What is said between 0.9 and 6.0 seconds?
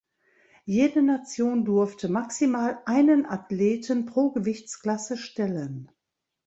Nation durfte maximal einen Athleten pro Gewichtsklasse stellen.